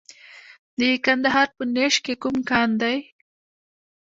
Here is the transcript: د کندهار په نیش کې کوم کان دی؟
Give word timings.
د 0.79 0.81
کندهار 1.05 1.47
په 1.55 1.63
نیش 1.75 1.95
کې 2.05 2.13
کوم 2.21 2.37
کان 2.49 2.69
دی؟ 2.81 2.97